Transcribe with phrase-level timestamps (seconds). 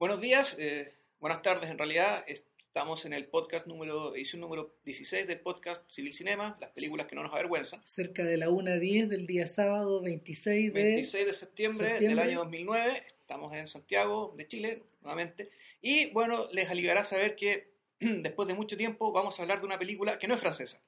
[0.00, 2.24] Buenos días, eh, buenas tardes en realidad.
[2.26, 7.14] Estamos en el podcast número, edición número 16 del podcast Civil Cinema, las películas que
[7.14, 7.86] no nos avergüenzan.
[7.86, 12.22] Cerca de la 1.10 del día sábado 26 de, 26 de septiembre, septiembre.
[12.22, 13.02] del año 2009.
[13.20, 15.50] Estamos en Santiago, de Chile, nuevamente.
[15.82, 17.68] Y bueno, les aliviará saber que
[18.00, 20.80] después de mucho tiempo vamos a hablar de una película que no es francesa.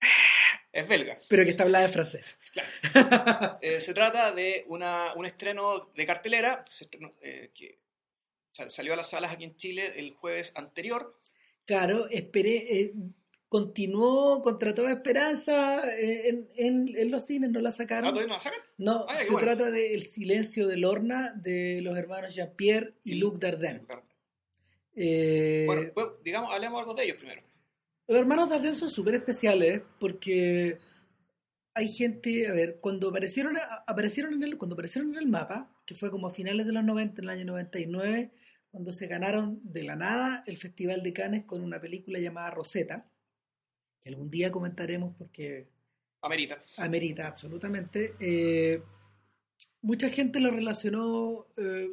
[0.72, 1.18] Es belga.
[1.26, 2.38] Pero que está hablada en francés.
[3.60, 7.80] Eh, se trata de una, un estreno de cartelera estrenó, eh, que
[8.68, 11.16] salió a las salas aquí en Chile el jueves anterior.
[11.64, 12.94] Claro, esperé, eh,
[13.48, 18.10] continuó contra toda esperanza eh, en, en- en los cines, no la ¿Ah, sacaron.
[18.10, 18.60] todavía no la sacan?
[18.78, 19.46] No, Ah, qué se bueno.
[19.46, 23.82] trata de El silencio de Lorna de los hermanos Jean-Pierre y Luc Dardenne.
[24.94, 27.42] Eh, Bueno, pues, digamos, hablemos algo de ellos primero.
[28.08, 30.78] Los hermanos Dardenne son súper especiales porque
[31.74, 35.94] hay gente, a ver, cuando aparecieron, aparecieron en el, cuando aparecieron en el mapa, que
[35.94, 38.30] fue como a finales de los 90, en el año 99,
[38.70, 43.10] cuando se ganaron de la nada el Festival de Cannes con una película llamada Rosetta,
[44.00, 45.68] que algún día comentaremos porque
[46.22, 46.60] Amerita.
[46.78, 48.14] amerita absolutamente.
[48.20, 48.82] eh,
[49.82, 51.88] mucha gente lo relacionó eh,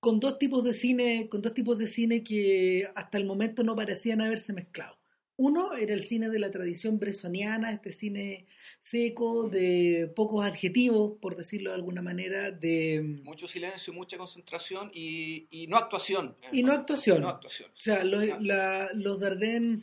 [0.00, 3.74] con dos tipos de cine, con dos tipos de cine que hasta el momento no
[3.74, 4.98] parecían haberse mezclado.
[5.36, 8.46] Uno era el cine de la tradición bresoniana, este cine
[8.84, 15.48] seco, de pocos adjetivos, por decirlo de alguna manera, de Mucho silencio, mucha concentración y,
[15.50, 16.36] y no actuación.
[16.52, 17.20] y no actuación.
[17.22, 17.70] No actuación.
[17.72, 18.38] O sea, lo- No.
[18.40, 19.82] la- los Dardenne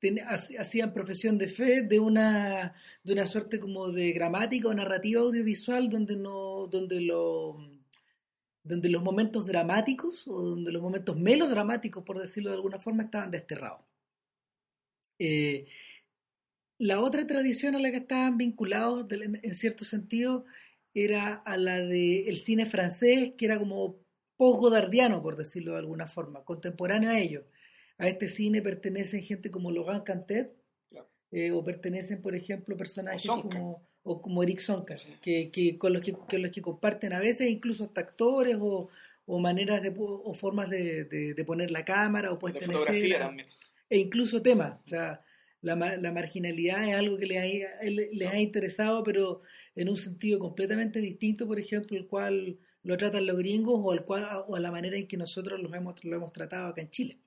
[0.00, 0.20] ten-
[0.58, 5.88] hacían profesión de fe de una, de una suerte como de gramática o narrativa audiovisual
[5.88, 7.56] donde no, donde lo,
[8.62, 13.30] donde los momentos dramáticos o donde los momentos melodramáticos, por decirlo de alguna forma, estaban
[13.30, 13.80] desterrados.
[15.20, 15.66] Eh,
[16.78, 20.44] la otra tradición a la que estaban vinculados, en, cierto sentido,
[20.94, 23.98] era a la del cine francés, que era como
[24.36, 27.44] post-godardiano, por decirlo de alguna forma, contemporáneo a ellos.
[27.98, 30.56] A este cine pertenecen gente como Laurent Cantet,
[30.88, 31.08] Claro.
[31.32, 35.08] eh, o pertenecen, por ejemplo, personajes O como, o como Eric Sonka, Sí.
[35.20, 38.88] que, que con los que, con los que comparten a veces incluso hasta actores o,
[39.26, 42.72] o maneras de, o formas de, de- de poner la cámara o De puesta en
[42.72, 43.48] fotografía escena también.
[43.90, 44.80] E incluso temas.
[44.86, 45.24] O sea,
[45.62, 49.42] la, la marginalidad es algo que les ha, le- les ha interesado, pero
[49.74, 54.04] en un sentido completamente distinto, por ejemplo, el cual lo tratan los gringos o, el
[54.04, 56.90] cual, o a la manera en que nosotros los hemos, lo hemos tratado acá en
[56.90, 57.20] Chile.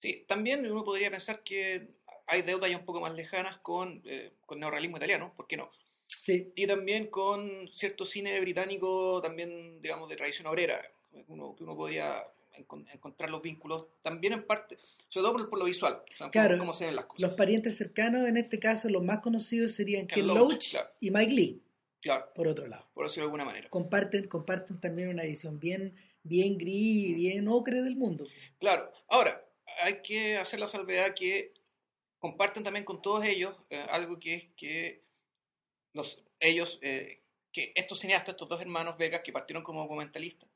[0.00, 1.94] Sí, también uno podría pensar que
[2.26, 5.70] hay deudas ya un poco más lejanas con, eh, con neorrealismo italiano, ¿por qué no?
[6.08, 11.64] Sí, Y también con cierto cine británico, también, digamos, de tradición obrera, que uno, que
[11.64, 12.24] uno podría
[12.66, 14.76] encon- encontrar los vínculos, también en parte,
[15.08, 16.58] sobre todo por, por lo visual, o sea, por Claro.
[16.58, 17.22] cómo se ven las cosas.
[17.28, 20.90] los parientes cercanos, en este caso, los más conocidos serían Ken Ken Loach, Loach claro.
[21.00, 21.62] y Mike Lee,
[22.00, 22.88] Claro, por otro lado.
[22.94, 23.68] por decirlo de alguna manera.
[23.70, 28.26] Comparten, comparten también una visión bien, bien gris y bien ocre del mundo.
[28.58, 29.44] Claro, ahora,
[29.82, 31.54] hay que hacer la salvedad que
[32.18, 35.02] comparten también con todos ellos eh, algo que es que
[35.94, 37.22] los, ellos, eh,
[37.52, 40.48] que estos cineastas, estos dos hermanos Vegas que partieron como documentalistas,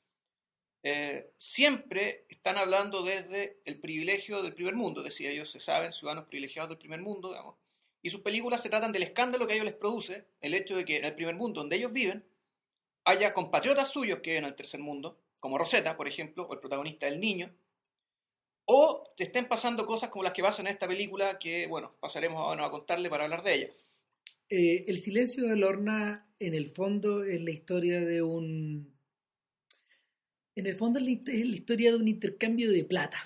[0.84, 5.92] eh, siempre están hablando desde el privilegio del primer mundo, es decir, ellos se saben
[5.92, 7.56] ciudadanos privilegiados del primer mundo, digamos,
[8.02, 10.84] y sus películas se tratan del escándalo que a ellos les produce el hecho de
[10.84, 12.22] que en el primer mundo donde ellos viven
[13.06, 17.06] haya compatriotas suyos que en el tercer mundo, como Rosetta, por ejemplo, o el protagonista
[17.06, 17.50] del niño,
[18.66, 22.58] o te estén pasando cosas como las que pasan en esta película que, bueno, pasaremos
[22.58, 23.70] a contarle para hablar de ella.
[24.50, 28.93] Eh, el silencio de Lorna, en el fondo, es la historia de un.
[30.56, 31.10] En el fondo, es la,
[31.56, 33.18] historia de un intercambio de plata.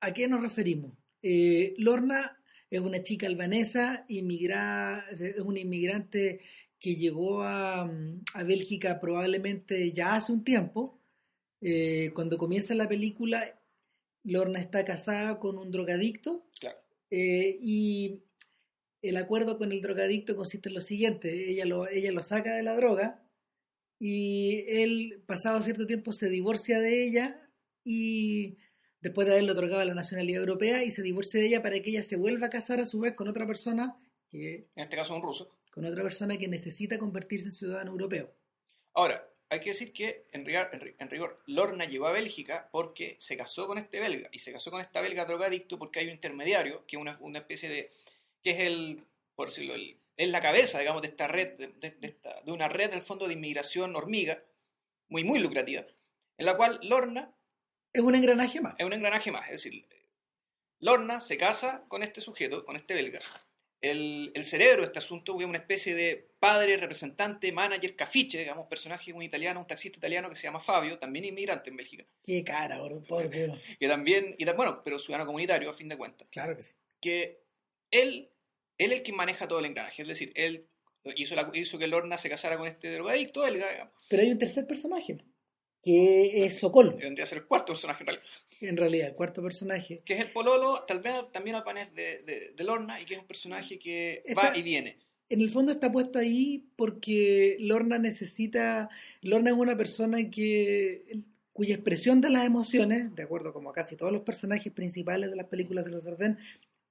[0.00, 0.92] ¿A qué nos referimos?
[1.22, 6.40] Eh, Lorna es una chica albanesa, inmigra, es una inmigrante
[6.78, 10.98] que llegó a, a Bélgica probablemente ya hace un tiempo.
[11.60, 13.60] Eh, cuando comienza la película,
[14.24, 16.78] Lorna está casada con un drogadicto Claro.
[17.10, 18.22] eh, y
[19.02, 22.62] el acuerdo con el drogadicto consiste en lo siguiente, ella lo, ella lo saca de
[22.62, 23.22] la droga
[24.02, 27.48] y él, pasado cierto tiempo, se divorcia de ella
[27.84, 28.56] y
[29.02, 32.02] después de haberle otorgado la nacionalidad europea y se divorcia de ella para que ella
[32.02, 35.22] se vuelva a casar a su vez con otra persona que, En este caso un
[35.22, 35.58] ruso.
[35.70, 38.34] con otra persona que necesita convertirse en ciudadano europeo.
[38.94, 42.68] Ahora, hay que decir que en rigor, en ri- en rigor, Lorna llegó a Bélgica
[42.72, 46.06] porque se casó con este belga y se casó con esta belga drogadicto porque hay
[46.06, 47.90] un intermediario que es una, una especie de
[48.42, 49.04] que es el
[49.34, 52.52] por decirlo el- es la cabeza digamos de esta red de, de- de esta- de
[52.52, 54.42] una red en el fondo de inmigración hormiga
[55.08, 55.84] muy muy lucrativa
[56.38, 57.34] en la cual Lorna
[57.92, 58.74] Es un engranaje más.
[58.78, 59.44] es un engranaje más.
[59.46, 59.86] Es decir,
[60.78, 63.20] Lorna se casa con este sujeto, con este belga,
[63.82, 68.66] el, el cerebro de este asunto es una especie de padre, representante, manager, cafiche, digamos,
[68.68, 72.04] personaje un italiano, un taxista italiano que se llama Fabio, también inmigrante en Bélgica.
[72.24, 73.58] Qué cara, bro, por Dios.
[73.80, 76.28] que también, y, bueno, pero ciudadano comunitario a fin de cuentas.
[76.30, 76.72] Claro que sí.
[77.00, 77.42] Que
[77.90, 78.30] él,
[78.80, 80.66] él es el que maneja todo el engranaje, es decir, él
[81.16, 83.92] hizo, la, hizo que Lorna se casara con este drogadicto, él, digamos.
[84.08, 85.18] Pero hay un tercer personaje,
[85.82, 86.96] que es Sokol.
[86.96, 88.26] Vendría a ser el cuarto personaje en realidad.
[88.60, 90.02] En realidad, el cuarto personaje.
[90.04, 93.20] Que es el pololo, tal vez también al de, de, de, Lorna, y que es
[93.20, 94.98] un personaje que va y viene.
[95.28, 98.90] En el fondo está puesto ahí porque Lorna necesita.
[99.22, 101.22] Lorna es una persona que
[101.52, 105.46] cuya expresión de las emociones, de acuerdo como casi todos los personajes principales de las
[105.46, 106.38] películas de los Dardenne,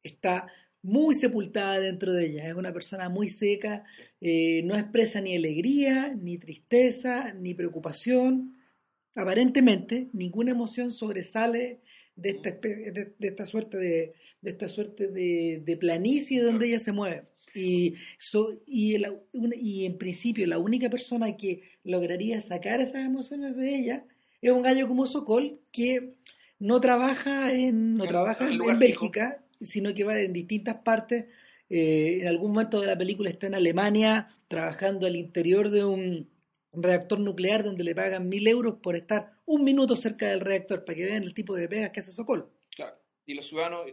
[0.04, 0.48] está
[0.82, 2.48] muy sepultada dentro de ella.
[2.48, 3.84] Es una persona muy seca,
[4.22, 8.56] eh, no expresa ni alegría, ni tristeza, ni preocupación
[9.16, 11.82] aparentemente ninguna emoción sobresale
[12.16, 16.92] de esta, de, esta suerte de, de esta suerte de, de planicie donde ella se
[16.92, 17.24] mueve.
[17.56, 17.96] Y,
[18.68, 18.96] y,
[19.56, 24.06] y, en principio la única persona que lograría sacar esas emociones de ella
[24.42, 26.14] es un gallo como Sokol que
[26.60, 31.26] no trabaja en, no trabaja en, Bélgica, sino que va en distintas partes.
[31.70, 36.30] Eh, en algún momento de la película está en Alemania trabajando al interior de un,
[36.72, 40.86] un reactor nuclear donde le pagan mil euros por estar un minuto cerca del reactor,
[40.86, 42.52] para que vean el tipo de pegas que hace Sokol.
[42.76, 43.86] Claro, y los ciudadanos,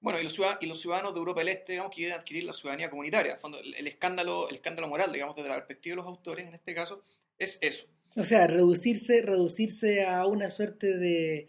[0.00, 2.52] bueno, y los, ciudadanos, y los ciudadanos de Europa del Este, digamos, quieren adquirir la
[2.52, 3.36] ciudadanía comunitaria.
[3.36, 6.74] fondo, el, escándalo, el escándalo moral, digamos, desde la perspectiva de los autores, en este
[6.74, 7.02] caso,
[7.38, 7.86] es eso.
[8.16, 11.48] O sea, reducirse, reducirse a una suerte de,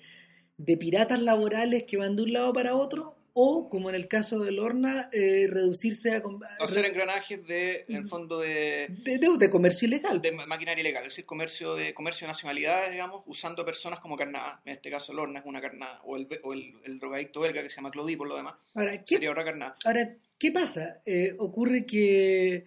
[0.58, 4.40] de piratas laborales que van de un lado para otro o, como en el caso
[4.40, 6.24] de Lorna, eh, reducirse a...
[6.60, 10.22] Hacer engranajes de, en el fondo de, de, comercio ilegal.
[10.22, 14.62] De maquinaria ilegal, es decir, comercio de comercio de nacionalidades, digamos, usando personas como carnada.
[14.66, 17.78] En este caso, Lorna es una carnada, o el, o el, drogadicto belga que se
[17.78, 19.76] llama Claudie, por lo demás, ahora, ¿qué, sería otra carnada.
[19.86, 21.02] Ahora, ¿qué pasa?
[21.06, 22.66] Eh, ocurre que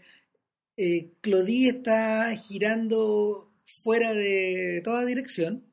[0.76, 5.64] eh, Claudie está girando fuera de toda dirección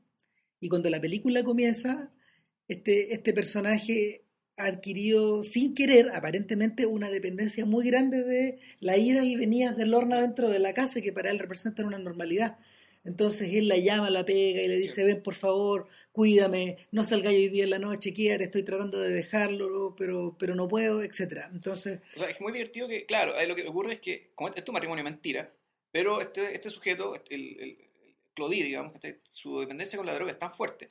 [0.60, 2.12] y cuando la película comienza,
[2.68, 4.21] este, este personaje
[4.66, 10.22] adquirido sin querer, aparentemente, una dependencia muy grande de la ida y venidas de Lorna
[10.22, 12.58] dentro de la casa, que para él representan una normalidad.
[13.04, 17.30] Entonces él la llama, la pega y le dice, ven por favor, cuídame, no salga
[17.30, 21.50] hoy día en la noche, quédate, estoy tratando de dejarlo, pero, pero no puedo, etcétera
[21.52, 22.00] Entonces...
[22.16, 24.66] O sea, es muy divertido que, claro, lo que ocurre es que, como este es
[24.66, 25.52] tu matrimonio mentira,
[25.92, 27.78] pero este, este sujeto, el, el,
[28.36, 30.90] Clodí, digamos, este, su dependencia con la droga es tan fuerte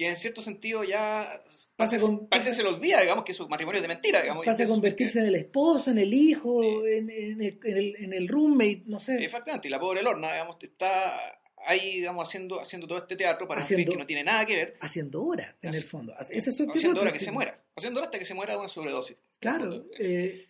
[0.00, 1.28] que en cierto sentido ya
[1.76, 1.98] parece,
[2.30, 4.46] parece que se lo olvida, digamos, que su matrimonio es de mentira, digamos.
[4.46, 8.12] Pasa a convertirse en el esposo, en el hijo, en, en, el, en, el, en,
[8.14, 9.22] el, roommate, no sé.
[9.22, 13.60] Exactamente, y la pobre Lorna, digamos, está ahí, digamos, haciendo, haciendo todo este teatro para
[13.60, 14.76] haciendo, un fin que no tiene nada que ver.
[14.80, 16.14] Haciendo horas, en el fondo.
[16.18, 17.62] Ese es haciendo horas que se muera.
[17.76, 19.18] Haciendo horas hasta que se muera de una sobredosis.
[19.38, 20.46] Claro, eh,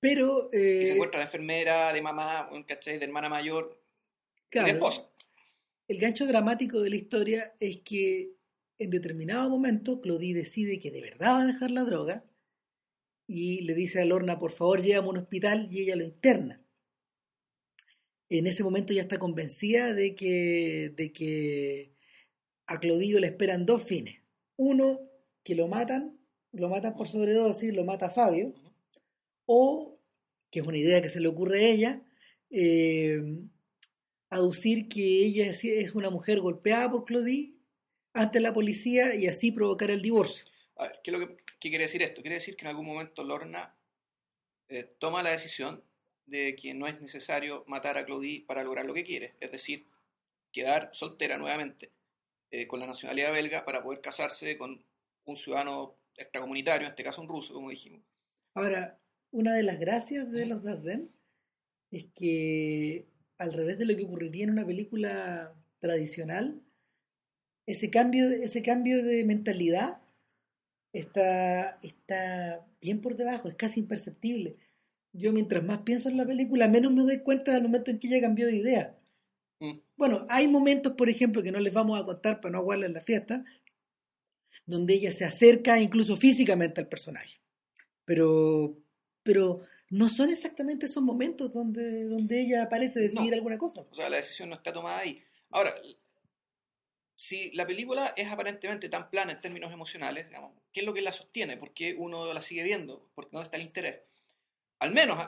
[0.00, 0.48] pero...
[0.54, 2.96] Eh, y se encuentra de enfermera, de mamá, ¿cachai?
[2.96, 3.78] De hermana mayor,
[4.48, 5.06] claro, de esposa.
[5.86, 8.35] El gancho dramático de la historia es que
[8.78, 12.24] en determinado momento, Claudie decide que de verdad va a dejar la droga
[13.26, 16.62] y le dice a Lorna, por favor, llévame a un hospital y ella lo interna.
[18.28, 21.92] En ese momento ya está convencida de que, de que
[22.66, 24.20] a Claudio le esperan dos fines.
[24.56, 25.00] Uno,
[25.42, 26.18] que lo matan,
[26.52, 28.54] lo matan por sobredosis, lo mata Fabio,
[29.46, 30.00] o,
[30.50, 32.02] que es una idea que se le ocurre a ella,
[32.50, 33.22] eh,
[34.28, 37.55] aducir que ella es una mujer golpeada por Claudie
[38.16, 40.46] ante la policía y así provocar el divorcio.
[40.76, 42.22] A ver, ¿qué, es lo que, quiere decir esto?
[42.22, 43.76] Quiere decir que en algún momento Lorna
[44.68, 45.84] eh, toma la decisión
[46.24, 49.86] de que no es necesario matar a Claudie para lograr lo que quiere, es decir,
[50.50, 51.92] quedar soltera nuevamente
[52.50, 54.82] eh, con la nacionalidad belga para poder casarse con
[55.26, 58.00] un ciudadano extracomunitario, en este caso un ruso, como dijimos.
[58.54, 58.98] Ahora,
[59.30, 61.10] una de las gracias de los Darden
[61.90, 63.06] es que,
[63.36, 66.62] al revés de lo que ocurriría en una película tradicional,
[67.66, 70.00] ese cambio, ese cambio de mentalidad
[70.92, 74.56] está, está bien por debajo, es casi imperceptible.
[75.12, 78.06] Yo mientras más pienso en la película, menos me doy cuenta del momento en que
[78.06, 78.98] ella cambió de idea.
[79.60, 79.78] Mm.
[79.96, 83.00] Bueno, hay momentos, por ejemplo, que no les vamos a contar para no aguarles la
[83.00, 83.44] fiesta,
[84.66, 87.40] donde ella se acerca incluso físicamente al personaje.
[88.04, 88.78] Pero,
[89.22, 93.86] pero no son exactamente esos momentos donde, donde ella parece decidir alguna cosa.
[93.90, 95.18] O sea, la decisión no está tomada ahí.
[95.50, 95.74] Ahora,
[97.16, 100.26] si la película es aparentemente tan plana en términos emocionales,
[100.70, 101.56] ¿qué es lo que la sostiene?
[101.56, 103.08] ¿Por qué uno la sigue viendo?
[103.14, 104.02] ¿Por qué no está el interés?
[104.80, 105.18] Al menos,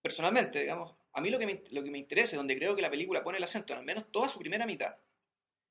[0.00, 2.90] personalmente, digamos, a mí lo que, me, lo que me interesa, donde creo que la
[2.90, 4.94] película pone el acento, al menos toda su primera mitad,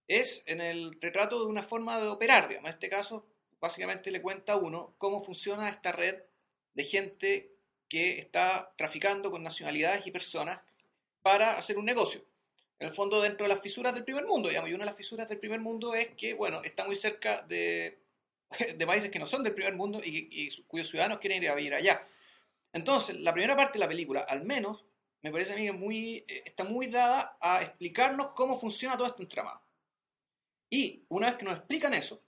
[0.06, 2.70] es en el retrato de una forma de operar, digamos.
[2.70, 3.26] En este caso,
[3.62, 6.24] básicamente le cuenta a uno cómo funciona esta red
[6.74, 7.54] de gente
[7.88, 10.60] que está traficando con nacionalidades y personas
[11.22, 12.26] para hacer un negocio.
[12.80, 14.98] En el fondo, dentro de las fisuras del primer mundo, digamos, y una de las
[14.98, 18.00] fisuras del primer mundo es que, bueno, está muy cerca de,
[18.88, 21.76] países que no son del primer mundo y, y cuyos ciudadanos quieren ir a vivir
[21.76, 22.08] allá.
[22.72, 24.86] Entonces, la primera parte de la película, al menos,
[25.22, 29.24] me parece a mí que eh, está muy dada a explicarnos cómo funciona todo este
[29.24, 29.62] entramado.
[30.70, 32.24] Y una vez que nos explican eso,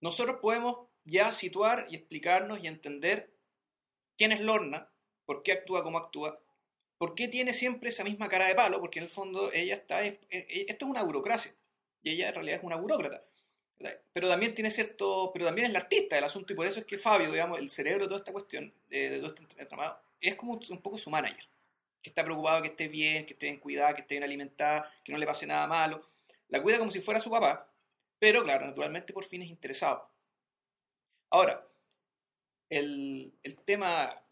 [0.00, 3.32] nosotros podemos ya situar y explicarnos y entender
[4.16, 4.90] quién es Lorna,
[5.24, 6.40] por qué actúa como actúa,
[6.98, 10.02] por qué tiene siempre esa misma cara de palo, porque en el fondo ella está,
[10.02, 11.52] esto es una burocracia,
[12.02, 13.22] y ella en realidad es una burócrata.
[14.12, 16.86] Pero también tiene cierto, pero también es la artista del asunto, y por eso es
[16.86, 20.54] que Fabio, digamos, el cerebro de toda esta cuestión, de todo este entramado, es como
[20.54, 21.46] un poco su manager,
[22.02, 25.12] que está preocupado que esté bien, que esté bien cuidada, que esté bien alimentada, que
[25.12, 26.08] no le pase nada malo.
[26.48, 27.68] La cuida como si fuera su papá,
[28.18, 30.02] pero claro, naturalmente por fines interesados.
[31.28, 31.66] Ahora,
[32.70, 34.22] el, el tema,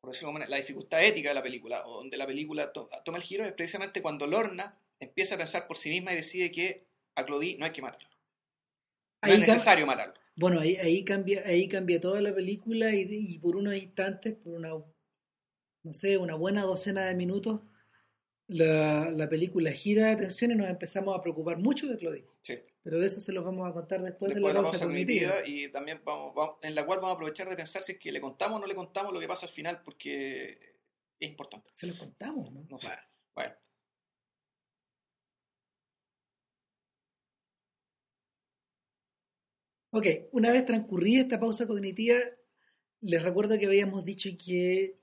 [0.00, 3.44] por decirlo la dificultad ética de la película, o donde la película toma el giro,
[3.44, 7.56] es precisamente cuando Lorna empieza a pensar por sí misma y decide que a Claudie
[7.58, 8.08] no hay que matarlo.
[9.22, 10.14] No es necesario matarlo.
[10.36, 14.54] Bueno, ahí, ahí, cambia, ahí cambia toda la película y, y por unos instantes, por
[14.54, 14.72] una
[15.82, 17.60] no sé, una buena docena de minutos,
[18.50, 22.24] la, la, película gira de atención y nos empezamos a preocupar mucho de Claudia.
[22.42, 22.58] Sí.
[22.82, 25.46] Pero de eso se los vamos a contar después, de la pausa cognitiva.
[25.46, 28.10] Y también vamos, vamos, en la cual vamos a aprovechar de pensar si es que
[28.10, 30.76] le contamos o no le contamos lo que pasa al final, porque
[31.18, 31.70] es importante.
[31.74, 32.66] Se lo contamos, ¿no?
[32.68, 32.90] No sé.
[33.34, 33.54] Bueno.
[39.92, 42.16] Ok, una vez transcurrida esta pausa cognitiva,
[43.00, 44.99] les recuerdo que habíamos dicho que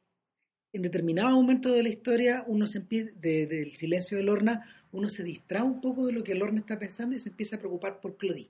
[0.74, 5.24] en determinado momento de la historia, uno se empieza, del silencio de Lorna, uno se
[5.24, 8.18] distrae un poco de lo que Lorna está pensando y se empieza a preocupar por
[8.18, 8.50] Claudie.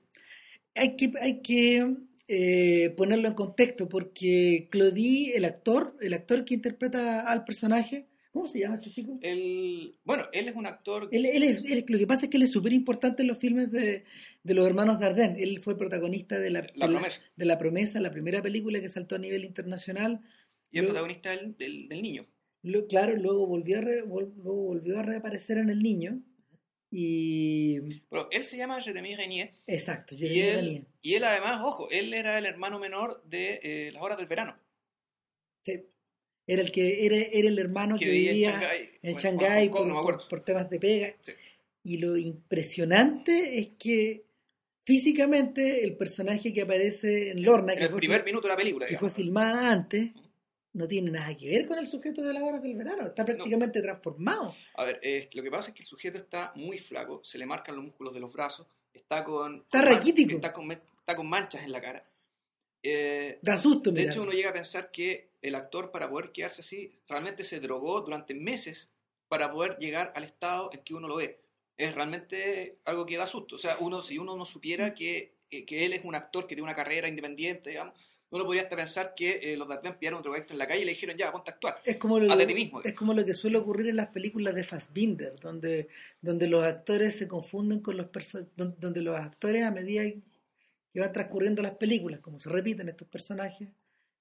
[0.76, 1.96] Hay que, hay que
[2.28, 8.48] eh, ponerlo en contexto, porque Claudie, el actor, el actor que interpreta al personaje, ¿cómo
[8.48, 9.18] se llama ese chico?
[9.22, 11.10] El, bueno, él es un actor...
[11.12, 13.72] Él, él es, lo que pasa es que él es súper importante en los filmes
[13.72, 14.04] de,
[14.44, 15.42] de, los hermanos Dardenne.
[15.42, 19.20] Él fue el protagonista de la, de la Promesa, la primera película que saltó a
[19.20, 20.22] nivel internacional
[20.72, 22.28] y el protagonista del, del, niño.
[22.90, 26.22] claro, luego volvió, a luego volvió a reaparecer en el niño.
[26.90, 27.80] Y.
[28.10, 29.54] Pero él se llama Jeremy Renier.
[29.66, 33.92] Exacto, Jeremy y él, Y él, además, ojo, él era el hermano menor de eh,
[33.92, 34.58] las horas del verano.
[35.66, 35.86] Sí.
[36.50, 38.62] Era el que era, era el hermano que, vivía
[39.02, 41.14] en Shanghái por, por, temas de pega.
[41.20, 41.34] Sí.
[41.84, 44.26] Y lo impresionante es que
[44.86, 48.58] físicamente el personaje que aparece en Lorna, en que el fue, primer minuto de la
[48.58, 50.12] película, que fue filmada antes,
[50.78, 53.82] no tiene nada que ver con el sujeto de las horas del verano, está prácticamente
[53.82, 54.56] transformado.
[54.76, 57.48] A ver, eh, lo que pasa es que el sujeto está muy flaco, se le
[57.48, 59.58] marcan los músculos de los brazos, está con...
[59.62, 60.36] Está raquítico.
[60.36, 62.08] Está con, está con manchas en la cara.
[62.84, 66.62] Eh, da susto, De hecho, uno llega a pensar que el actor, para poder quedarse
[66.62, 68.92] así, realmente se drogó durante meses
[69.28, 71.42] para poder llegar al estado en que uno lo ve.
[71.76, 73.56] Es realmente algo que da susto.
[73.56, 76.56] O sea, uno, si uno no supiera que, eh, que él es un actor que
[76.56, 77.96] tiene una carrera independiente, digamos,
[78.30, 80.86] uno podría hasta pensar que eh, los Darden pillaron otro drogadicto en la calle y
[80.86, 81.80] le dijeron, ya, ponte a actuar.
[81.86, 82.82] Es como, lo, ti mismo.
[82.84, 85.88] es como lo que suele ocurrir en las películas de Fassbinder, donde,
[86.22, 91.14] donde los actores se confunden con los personajes, donde los actores a medida que van
[91.14, 93.70] transcurriendo las películas, como se repiten estos personajes,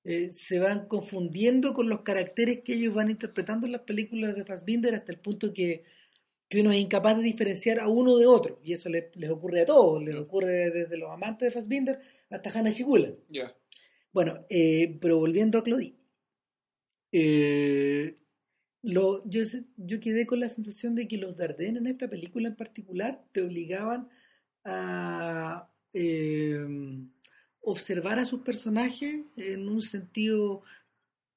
[0.04, 4.44] eh, se van confundiendo con los caracteres que ellos van interpretando en las películas de
[4.44, 5.82] Fassbinder hasta el punto que,
[6.48, 8.60] que uno es incapaz de diferenciar a uno de otro.
[8.62, 11.98] Y eso les, ocurre a todos, les ocurre desde los amantes de Fassbinder
[12.30, 13.10] hasta Hannah Shigula.
[13.28, 13.52] Ya.
[14.16, 15.94] Bueno, eh, pero volviendo a Claudie.
[17.12, 18.16] Eh,
[18.80, 19.20] yo,
[20.00, 24.08] quedé con la sensación de que los Dardenne en esta película en particular te obligaban
[24.64, 26.66] a eh,
[27.60, 30.62] observar a sus personajes en un sentido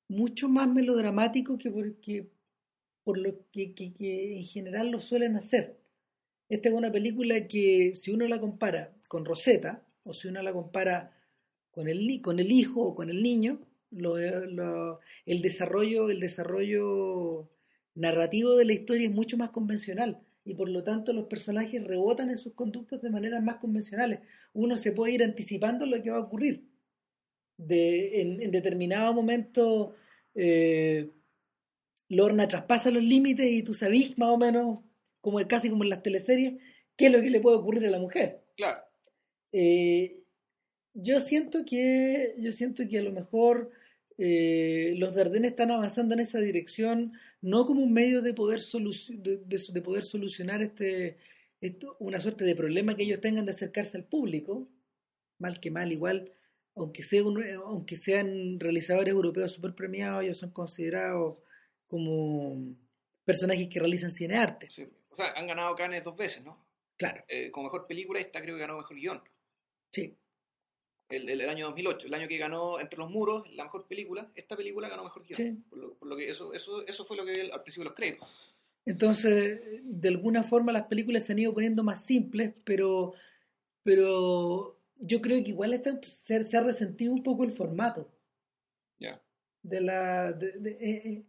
[0.07, 2.31] mucho más melodramático que, porque,
[3.03, 5.81] por lo que, que, en general lo suelen hacer.
[6.47, 10.53] Esta es una película que si uno la compara con Rosetta o si uno la
[10.53, 11.18] compara
[11.79, 13.61] con el, con el hijo o con el niño,
[13.93, 17.49] el, desarrollo, el desarrollo
[17.95, 22.29] narrativo de la historia es mucho más convencional y por lo tanto los personajes rebotan
[22.29, 24.19] en sus conductas de maneras más convencionales.
[24.51, 26.67] Uno se puede ir anticipando lo que va a ocurrir.
[27.55, 29.95] De, en, determinado momento,
[30.35, 31.09] eh,
[32.09, 34.79] Lorna traspasa los límites y tú sabes más o menos,
[35.21, 36.61] como casi como en las teleseries,
[36.97, 38.43] qué es lo que le puede ocurrir a la mujer.
[38.57, 38.81] Claro.
[39.53, 40.18] Eh,
[40.93, 43.71] yo siento que, yo siento que a lo mejor
[44.17, 49.81] eh, los Dardenes están avanzando en esa dirección, no como un medio de poder, de,
[49.81, 51.17] poder solucionar este,
[51.99, 54.67] una suerte de problema que ellos tengan de acercarse al público,
[55.37, 56.33] mal que mal, igual
[56.75, 61.37] aunque, sea un- aunque sean realizadores europeos super premiados, ellos son considerados
[61.87, 62.75] como
[63.25, 64.69] personajes que realizan cinearte.
[64.69, 64.87] Sí.
[65.09, 66.65] O sea, han ganado Cannes dos veces, ¿no?
[66.97, 69.21] Claro, Eh, como mejor película, esta creo que ganó mejor guion.
[69.91, 70.15] sí.
[71.09, 74.31] El, el, el año 2008, el año que ganó Entre los Muros, la mejor película,
[74.35, 75.35] esta película ganó mejor guion.
[75.35, 75.63] Sí.
[75.69, 77.89] Por, lo, por lo que eso, eso, eso fue lo que vi al principio de
[77.89, 78.29] los créditos.
[78.85, 83.13] Entonces, de alguna forma las películas se han ido poniendo más simples, pero,
[83.83, 88.11] pero yo creo que igual está- se, se ha resentido un poco el formato
[88.99, 89.21] Ya.
[89.63, 91.23] de la de- de- eh, eh,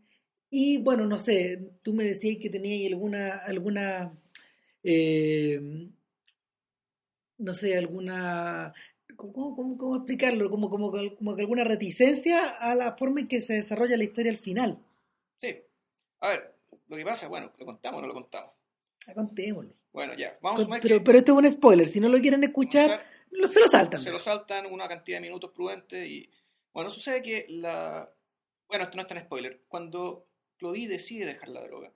[0.50, 4.12] y bueno no sé tú me decías que tenías alguna alguna
[4.82, 5.88] eh,
[7.38, 8.74] no sé alguna
[9.20, 10.50] ¿cómo, cómo- cómo explicarlo?
[10.50, 14.04] Como, como, que- como que alguna reticencia a la forma en que se desarrolla la
[14.04, 14.78] historia al final.
[15.40, 15.56] Sí.
[16.20, 16.54] A ver,
[16.88, 18.52] lo que pasa, bueno, ¿lo contamos o no lo contamos?
[19.06, 19.72] Ah, Contémoslo.
[19.92, 22.20] Bueno, ya, vamos a Con- pero, que pero esto es un spoiler, si no lo
[22.20, 24.00] quieren escuchar, lo- se lo saltan.
[24.00, 26.30] se lo saltan una cantidad de minutos prudentes y
[26.72, 28.08] bueno, sucede que la
[28.68, 31.92] bueno, esto no es tan spoiler, cuando Claudie decide dejar la droga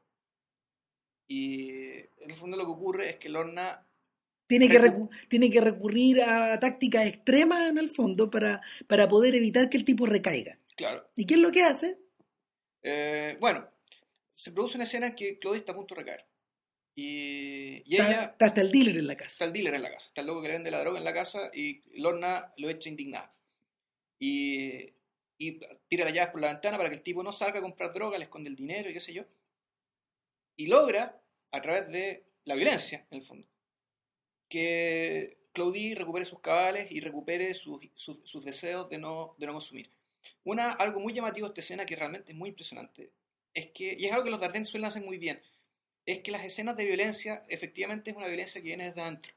[1.28, 3.83] y en el fondo lo que ocurre es que Lorna
[4.58, 4.92] Tiene que,
[5.28, 9.84] tiene que recurrir a tácticas extremas en el fondo para, para poder evitar que el
[9.84, 10.58] tipo recaiga.
[10.76, 11.98] claro, ¿Y qué es lo que hace?
[12.82, 13.68] eh, bueno,
[14.34, 16.26] se produce una escena en que Claudie está a punto de recaer
[16.96, 19.30] y, y Está, ella está hasta el dealer en la casa.
[19.32, 21.04] está el dealer en la casa, está el loco que le vende la droga en
[21.04, 23.34] la casa y Lorna lo echa indignada.
[24.20, 24.86] Y,
[25.38, 25.58] y
[25.88, 28.18] tira las llaves por la ventana para que el tipo no salga a comprar droga,
[28.18, 29.24] le esconde el dinero y qué sé yo.
[30.56, 31.20] Y logra,
[31.50, 33.48] a través de la violencia, en el fondo,
[34.48, 39.90] que Claudie recupere sus cabales y recupere sus, sus, deseos de no, de no consumir.
[40.44, 43.10] Una, algo muy llamativo de esta escena que realmente es muy impresionante,
[43.54, 45.40] es que, y es algo que los Dardenne suelen hacer muy bien,
[46.06, 49.32] es que las escenas de violencia efectivamente es una violencia que viene desde adentro,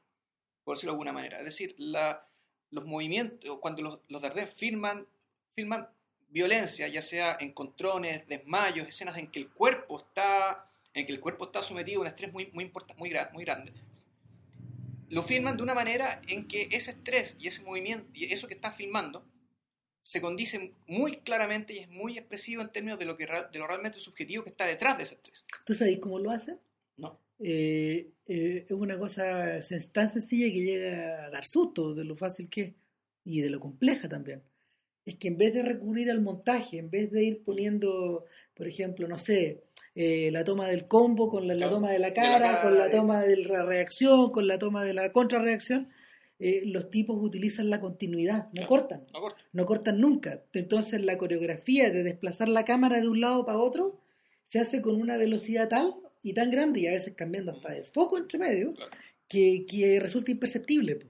[0.64, 1.38] por decirlo de alguna manera.
[1.38, 2.26] Es decir, la,
[2.70, 5.06] los movimientos, cuando los, los Dardenne filman,
[5.54, 5.88] filman
[6.28, 11.46] violencia, ya sea encontrones, desmayos, escenas en que el cuerpo está, en que el cuerpo
[11.46, 13.72] está sometido a un estrés muy, muy, muy, muy grande,
[15.10, 18.54] lo filman de una manera en que ese estrés y ese movimiento y eso que
[18.54, 19.24] están filmando
[20.02, 23.66] se condice muy claramente y es muy expresivo en términos de lo, que, de lo
[23.66, 25.44] realmente subjetivo que está detrás de ese estrés.
[25.66, 26.58] ¿Tú sabes cómo lo hacen?
[26.96, 27.20] No.
[27.38, 29.60] Eh, eh, es una cosa
[29.92, 32.74] tan sencilla que llega a dar susto de lo fácil que es
[33.24, 34.42] y de lo compleja también.
[35.04, 39.06] Es que en vez de recurrir al montaje, en vez de ir poniendo, por ejemplo,
[39.08, 39.64] no sé,
[40.00, 42.88] eh, la toma del combo con la, toma de la de la cara, con la
[42.88, 45.88] toma de la reacción, con la toma de la contrarreacción,
[46.38, 48.68] eh, los tipos utilizan la continuidad, no Claro.
[48.68, 49.42] cortan No corta.
[49.52, 50.44] no cortan nunca.
[50.52, 54.00] Entonces la coreografía de desplazar la cámara de un lado para otro
[54.48, 57.84] se hace con una velocidad tal y tan grande y a veces cambiando hasta el
[57.84, 58.92] foco entre medio Claro.
[59.26, 61.00] que, que resulta imperceptible.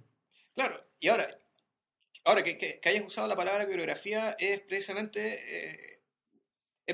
[0.55, 1.29] Claro, y ahora,
[2.25, 5.98] ahora que, que- que hayas usado la palabra coreografía es precisamente, eh,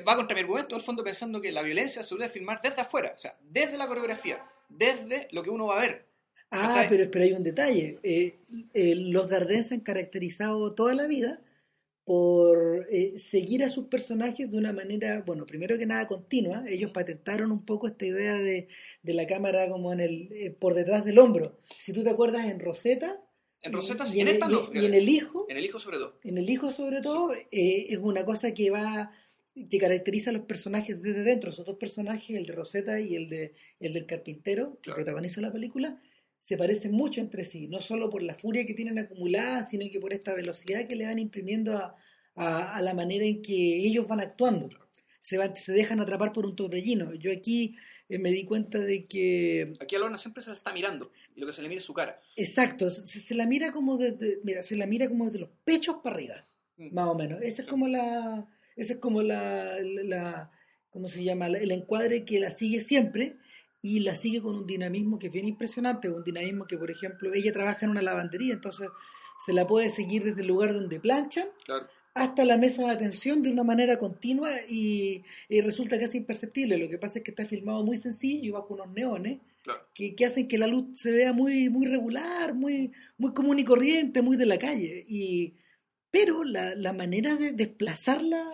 [0.00, 2.80] va contra mi argumento, en el fondo pensando que la violencia se debe filmar desde
[2.83, 6.07] afuera, o sea, desde la coreografía, desde lo que uno va a ver.
[6.50, 7.98] Ah, pero, pero hay un detalle.
[8.02, 8.38] Eh,
[8.74, 11.40] eh, los Dardenne se han caracterizado toda la vida
[12.04, 16.62] por eh, seguir a sus personajes de una manera, bueno, primero que nada continua.
[16.68, 18.68] Ellos patentaron un poco esta idea de,
[19.02, 21.59] de la cámara como en el eh, por detrás del hombro.
[21.78, 23.20] Si tú te acuerdas en Rosetta
[23.62, 25.57] En Rosetta y, sí, y en en, esta y- no, y en el hijo, En
[25.57, 26.18] el hijo sobre todo.
[26.22, 29.11] en el hijo sobre todo, eh, es una cosa que va
[29.71, 31.51] que caracteriza a los personajes desde dentro.
[31.51, 34.97] Esos dos personajes, el de Rosetta y el de el del carpintero, que Claro.
[34.97, 36.01] protagoniza la película,
[36.45, 40.01] se parecen mucho entre sí, no solo por la furia que tienen acumulada, sino que
[40.01, 41.97] por esta velocidad que le van imprimiendo a,
[42.35, 44.69] a- a la manera en que ellos van actuando.
[45.21, 47.14] Se, van- se dejan atrapar por un torbellino.
[47.14, 47.77] Yo aquí
[48.11, 51.40] eh, me di cuenta de que Aquí a Lorna siempre se la está mirando y
[51.40, 52.21] lo que se le mira es su cara.
[52.37, 55.97] Exacto, se, se la mira como desde, mira, se la mira como desde los pechos
[56.03, 56.93] para arriba, Mm.
[56.93, 57.40] más o menos.
[57.40, 60.50] Esa es como la, esa es como la, la,
[60.90, 61.48] ¿cómo se llama?
[61.48, 63.37] La- El encuadre que la sigue siempre
[63.82, 67.32] y la sigue con un dinamismo que es bien impresionante, un dinamismo que, por ejemplo,
[67.34, 68.88] ella trabaja en una lavandería, entonces
[69.44, 71.87] se la puede seguir desde el lugar donde planchan Claro.
[72.14, 76.78] hasta la mesa de atención de una manera continua y, y resulta casi imperceptible.
[76.78, 79.80] Lo que pasa es que está filmado muy sencillo y con unos neones Claro.
[79.94, 83.64] que, que hacen que la luz se vea muy, muy regular, muy, muy común y
[83.64, 85.04] corriente, muy de la calle.
[85.08, 85.54] Y,
[86.14, 88.48] pero la, la manera de desplazar la,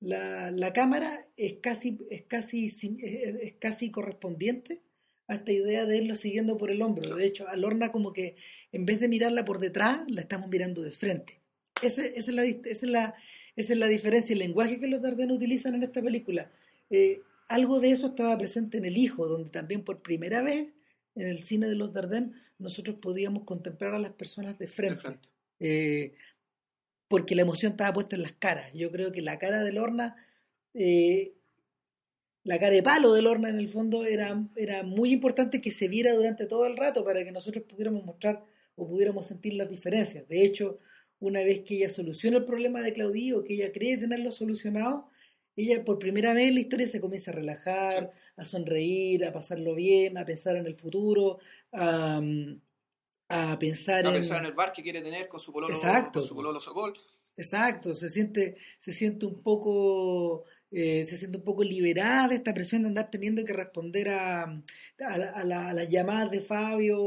[0.00, 4.80] la, la cámara es casi, es, casi, es, casi correspondiente
[5.28, 7.14] a esta idea de irlo siguiendo por el hombro.
[7.14, 8.36] De hecho, a Lorna como que
[8.72, 11.42] en vez de mirarla por detrás, la estamos mirando de frente.
[11.82, 13.14] Esa, es la, esa, es la,
[13.54, 16.50] esa es la diferencia, el lenguaje que los Dardenne utilizan en esta película.
[16.88, 20.68] Eh, algo de eso estaba presente en El Hijo, donde también por primera vez
[21.16, 24.94] en el cine de los Dardenne nosotros podíamos contemplar a las personas de frente.
[24.94, 25.28] De frente.
[25.60, 26.14] Eh,
[27.08, 28.72] porque la emoción estaba puesta en las caras.
[28.74, 30.16] Yo creo que la cara de Lorna,
[30.74, 31.34] eh,
[32.44, 35.88] la cara de palo de Lorna en el fondo era, era muy importante que se
[35.88, 38.44] viera durante todo el rato para que nosotros pudiéramos mostrar
[38.76, 40.28] o pudiéramos sentir las diferencias.
[40.28, 40.78] De hecho,
[41.18, 45.08] una vez que ella soluciona el problema de Claudio, que ella cree tenerlo solucionado,
[45.56, 49.74] ella por primera vez en la historia se comienza a relajar, a sonreír, a pasarlo
[49.74, 51.38] bien, a pensar en el futuro,
[51.72, 52.20] a,
[53.28, 54.14] a pensar a en...
[54.14, 56.20] pensar en el bar que quiere tener con su pololo, Exacto.
[56.20, 56.94] con su pololo Sokol.
[57.38, 62.54] Exacto, se siente, se siente un poco, eh, se siente un poco liberada de esta
[62.54, 64.62] presión de andar teniendo que responder a, a,
[65.00, 66.98] a la- a las llamadas de Fabio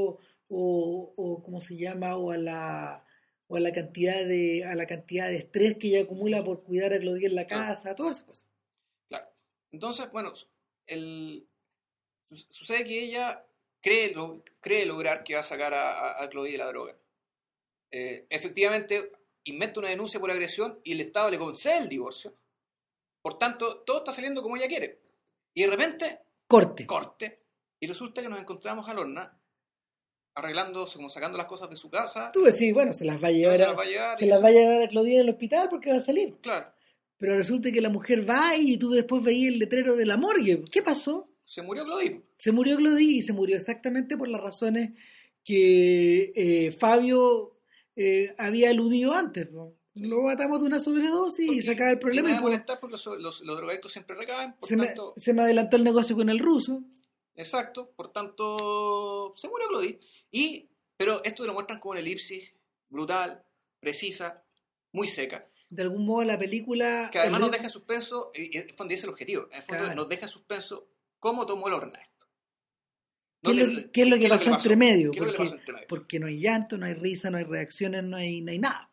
[0.48, 3.06] o, o cómo se llama, o a la
[3.52, 6.94] o a la cantidad de, a la cantidad de estrés que ella acumula por cuidar
[6.94, 7.64] a Claudia en la Claro.
[7.74, 8.48] casa, todas esas cosas.
[9.08, 9.26] Claro.
[9.72, 10.32] Entonces, bueno,
[10.86, 11.48] el,
[12.32, 13.44] su- sucede que ella
[13.82, 16.96] cree, lo- cree lograr que va a sacar a, a, a Claudia de la droga.
[17.92, 19.12] Eh, efectivamente,
[19.46, 22.34] inventa una denuncia por agresión y el Estado le concede el divorcio.
[23.22, 25.00] Por tanto, todo está saliendo como ella quiere.
[25.54, 26.86] Y de repente, Corte.
[26.86, 27.40] corte,
[27.80, 29.36] y resulta que nos encontramos a Lorna
[30.36, 32.32] arreglándose, como sacando las cosas de su casa.
[32.32, 34.26] Tú decís, bueno, se las va a llevar, se a, las va a llevar se
[34.26, 36.38] las va a llevar a Claudia en el hospital porque va a salir.
[36.42, 36.72] Claro,
[37.18, 40.64] Pero resulta que la mujer va y tú después veías el letrero de la morgue.
[40.72, 41.29] ¿Qué pasó?
[41.50, 42.22] Se murió Claudia.
[42.38, 44.92] Se murió Glody y se murió exactamente por las razones
[45.44, 47.58] que eh, Fabio
[47.96, 49.52] eh, había aludido antes.
[49.52, 49.74] ¿no?
[49.96, 52.30] Lo matamos de una sobredosis y se acaba el problema.
[52.30, 55.14] Y Y pues, molestar porque los, los, los drogadictos siempre recaen, por se, me, tanto...
[55.18, 56.84] se me adelantó el negocio con el ruso.
[57.36, 60.00] Exacto, por tanto, se murió Claudie.
[60.32, 62.44] Y, pero esto te lo muestran como una elipsis
[62.90, 63.44] brutal,
[63.80, 64.44] precisa,
[64.92, 67.10] muy seca, De algún modo la película...
[67.12, 69.10] que además el- nos deja en suspenso, y y en el fondo ese es el
[69.12, 69.96] objetivo, en el fondo Claro.
[69.96, 70.88] nos deja en suspenso
[71.20, 72.28] cómo tomó Lorna esto.
[73.42, 75.12] ¿Qué, es lo, que- qué es lo que le pasó entre medio?
[75.12, 75.88] ¿Qué es lo que le Porque, pasó entre medio?
[75.88, 78.92] porque no hay llanto, no hay risa, no hay reacciones, no hay, no hay nada.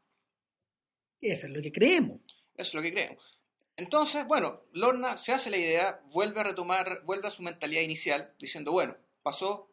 [1.20, 2.20] Eso es lo que creemos.
[2.54, 3.40] Eso es lo que creemos.
[3.76, 8.34] Entonces, bueno, Lorna se hace la idea, vuelve a retomar, vuelve a su mentalidad inicial,
[8.38, 9.70] diciendo, bueno, pasó,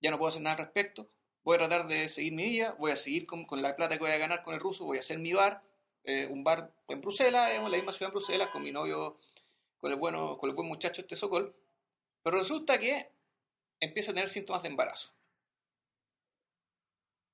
[0.00, 1.10] ya no puedo hacer nada al respecto,
[1.42, 4.04] voy a tratar de seguir mi vida, voy a seguir con, con la plata que
[4.04, 5.62] voy a ganar con el ruso, voy a hacer mi bar,
[6.04, 9.18] eh, un bar en Bruselas, en la misma ciudad en Bruselas, con mi novio,
[9.76, 11.54] con el, bueno, con el buen muchacho este Sokol,
[12.28, 13.06] pero resulta que
[13.80, 15.14] empieza a tener síntomas de embarazo.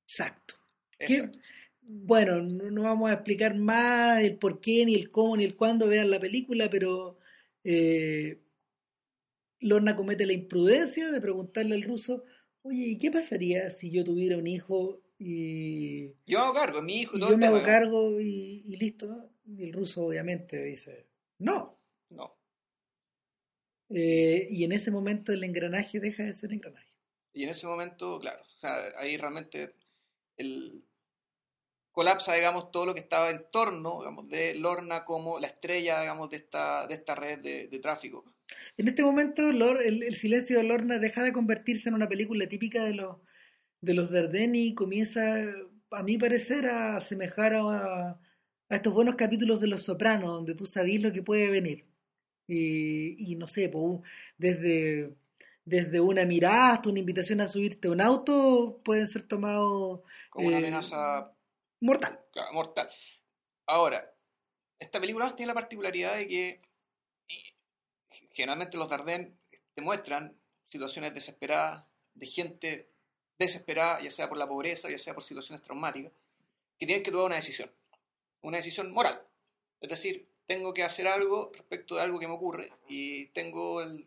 [0.06, 0.54] Exacto.
[0.96, 1.38] ¿Qué- Exacto.
[1.82, 5.88] Bueno, no, vamos a explicar más el por qué, ni el cómo, ni el cuándo
[5.88, 7.18] vean la película, pero
[7.64, 8.40] eh,
[9.58, 12.22] Lorna comete la imprudencia de preguntarle al ruso,
[12.62, 17.00] oye, ¿y qué pasaría si yo tuviera un hijo y, Yo me hago cargo, mi
[17.00, 19.30] hijo y todo yo me hago cargo y, y listo?
[19.44, 21.76] Y el ruso obviamente dice, no.
[22.10, 22.43] No.
[23.90, 26.88] Eh, y en ese momento el engranaje deja de ser engranaje.
[27.32, 29.74] Y en ese momento, claro, o sea, ahí realmente
[30.36, 30.82] el
[31.92, 36.28] colapsa, digamos, todo lo que estaba en torno, digamos, de Lorna como la estrella, digamos,
[36.30, 38.24] de esta, de esta red de, de tráfico.
[38.76, 42.46] En este momento, Lor- el, el silencio de Lorna deja de convertirse en una película
[42.48, 43.18] típica de los
[43.80, 45.44] de los Dardenne y comienza,
[45.90, 48.12] a mi parecer, a asemejar a,
[48.70, 51.86] a estos buenos capítulos de Los Sopranos, donde tú sabes lo que puede venir.
[52.46, 53.72] Y, y no sé,
[54.36, 55.14] desde,
[55.64, 60.48] desde una mirada hasta una invitación a subirte a un auto pueden ser tomados Como
[60.48, 61.32] una Eh, amenaza
[61.80, 62.20] mortal.
[62.52, 62.90] mortal.
[63.66, 64.12] Ahora,
[64.78, 66.60] esta película tiene la particularidad de que
[68.32, 69.32] generalmente los Dardenne
[69.74, 70.36] te muestran
[70.68, 72.90] situaciones desesperadas de gente
[73.38, 76.12] desesperada, ya sea por la pobreza, ya sea por situaciones traumáticas,
[76.78, 77.70] que tienen que tomar una decisión,
[78.42, 79.20] una decisión moral.
[79.80, 84.06] Es decir, tengo que hacer algo respecto de algo que me ocurre y tengo, el,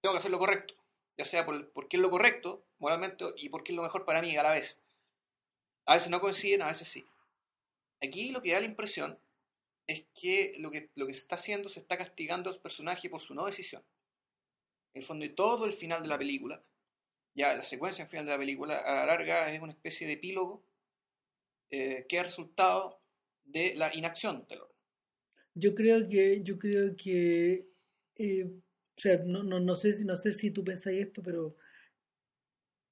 [0.00, 0.74] tengo que hacer lo correcto,
[1.16, 4.36] ya sea por, porque es lo correcto moralmente y porque es lo mejor para mí
[4.36, 4.80] a la vez.
[5.86, 7.04] A veces no coinciden, a veces sí.
[8.02, 9.18] Aquí lo que da la impresión
[9.86, 13.20] es que lo que, lo que se está haciendo, se está castigando al personaje por
[13.20, 13.82] su no decisión.
[14.94, 16.62] En el fondo, y todo el final de la película,
[17.34, 20.62] ya la secuencia final de la película, a la larga es una especie de epílogo
[21.70, 23.00] eh, que es resultado
[23.44, 24.73] de la inacción de.
[25.54, 27.68] Yo creo que, yo creo que,
[28.16, 31.56] eh, o sea, no, no, no sé no sé si tú pensáis esto, pero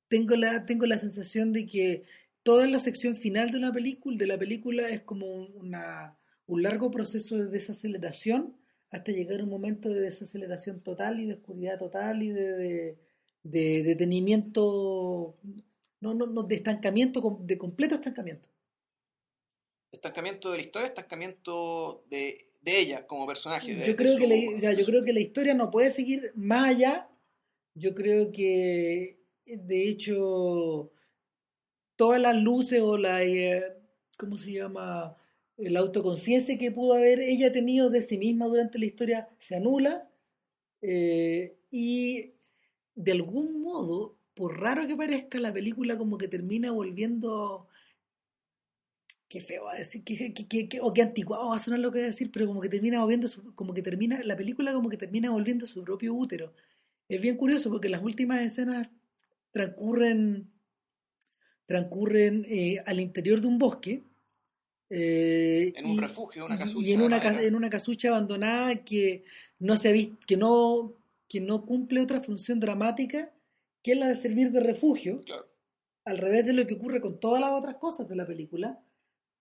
[0.09, 2.05] tengo la, tengo la sensación de que
[2.43, 6.63] toda la sección final de una película, de la película es como un- una, un
[6.63, 8.57] largo proceso de desaceleración
[8.91, 12.99] hasta llegar a un momento de desaceleración total y de oscuridad total y de, de,
[13.43, 15.35] de detenimiento,
[16.01, 18.49] no, no, no, de estancamiento, de completo estancamiento.
[19.93, 23.75] Estancamiento de la historia, estancamiento de, de ella como personaje.
[23.75, 25.71] de- Yo de creo, que la, o sea, de yo creo que la historia no
[25.71, 27.09] puede seguir más allá.
[27.75, 30.93] Yo creo que, de hecho,
[31.97, 33.63] todas las luces o la, eh,
[34.19, 35.17] ¿cómo se llama?
[35.59, 40.11] la autoconciencia que pudo haber ella tenido de sí misma durante la historia se anula
[40.81, 42.33] eh, y
[42.95, 47.69] de algún modo, por raro que parezca, la película como que termina volviendo
[49.33, 52.09] qué feo a decir, qué, o qué anticuado va a sonar lo que voy a
[52.09, 55.67] decir, pero como que termina volviendo, como que termina, la película como que termina volviendo
[55.67, 56.53] su propio útero.
[57.09, 58.91] Es bien curioso porque las últimas escenas
[59.51, 60.53] transcurren,
[61.65, 64.05] transcurren eh, al interior de un bosque.
[64.91, 66.87] Eh, en un refugio, una casucha.
[66.87, 69.25] Y en una, en una casucha abandonada que
[69.59, 70.93] no se ha visto, que no,
[71.27, 73.33] que no cumple otra función dramática
[73.83, 75.23] que es la de servir de refugio.
[76.05, 78.79] Al revés de lo que ocurre con todas las otras cosas de la película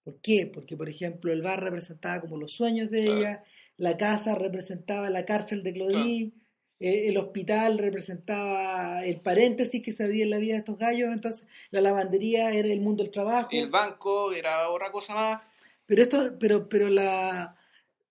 [0.04, 0.48] ¿Por qué?
[0.48, 3.44] Porque, por ejemplo, el bar representaba como los sueños de ella,
[3.78, 6.34] la casa representaba la cárcel de Claudine,
[6.80, 11.14] eh, el hospital representaba el paréntesis que se había en la vida de estos gallos,
[11.14, 13.50] entonces la lavandería era el mundo del trabajo.
[13.52, 15.44] El banco era otra cosa más.
[15.86, 17.56] Pero esto, pero, pero la,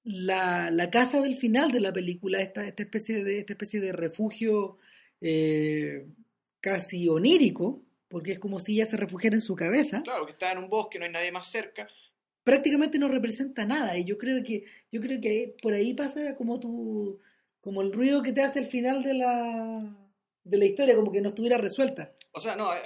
[0.04, 3.92] la, la casa del final de la película, esta, esta, especie, de, esta especie de
[3.92, 4.78] refugio
[5.20, 6.06] eh,
[6.60, 10.02] casi onírico, porque es como si ella se refugiara en su cabeza.
[10.02, 11.88] Claro, que está en un bosque, no hay nadie más cerca.
[12.42, 16.58] Prácticamente no representa nada y yo creo que yo creo que por ahí pasa como
[16.58, 17.20] tu
[17.60, 19.96] como el ruido que te hace el final de la
[20.42, 22.12] de la historia, como que no estuviera resuelta.
[22.32, 22.80] O sea, no, eh,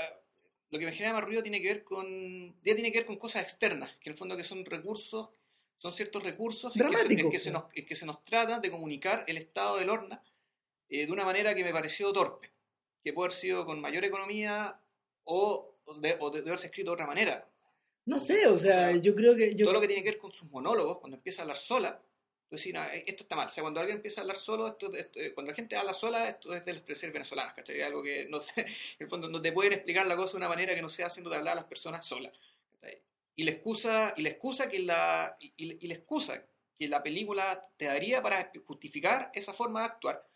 [0.70, 2.06] lo que me genera más ruido tiene que ver con
[2.62, 5.30] ya tiene que ver con cosas externas, que en el fondo que son recursos,
[5.78, 9.78] son ciertos recursos en que, se, nos, que se nos trata de comunicar el estado
[9.78, 10.20] del horno
[10.90, 12.52] eh, de una manera que me pareció torpe,
[13.02, 14.80] que puede haber sido con mayor economía
[15.24, 17.48] o, de, o de, haberse escrito de otra manera.
[18.06, 19.54] No sé, o sea, yo creo que...
[19.54, 19.64] Yo...
[19.64, 22.02] Todo lo que tiene que ver con sus monólogos, cuando empieza a hablar sola,
[22.54, 23.48] eh, esto está mal.
[23.48, 26.28] O sea, cuando alguien empieza a hablar solo, esto, eh, cuando la gente habla sola,
[26.28, 27.82] esto es de los seres venezolanos, ¿cachai?
[27.82, 28.66] Algo que, no sé, en
[29.00, 31.30] el fondo, no te pueden explicar la cosa de una manera que no sea haciendo
[31.30, 32.32] de hablar a las personas solas.
[33.37, 36.46] Y la excusa, y la excusa que la, y, y, la excusa
[36.78, 40.28] que la película te daría para justificar esa forma de actuar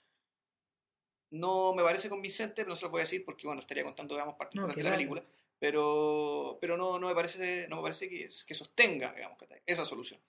[1.31, 4.14] no me parece convincente, pero no se lo voy a decir porque, bueno, estaría contando,
[4.14, 5.23] digamos, parte de la película.
[5.59, 10.21] Pero, pero no, no me parece, no me parece que, que sostenga, digamos, esa solución.